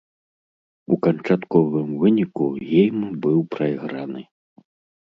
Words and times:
У 0.95 0.97
канчатковым 1.05 1.93
выніку 2.05 2.43
гейм 2.67 2.97
быў 3.29 3.39
прайграны. 3.55 4.21